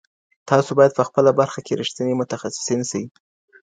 [0.49, 3.03] تاسو باید په خپله برخه کې رښتیني متخصصین سئ.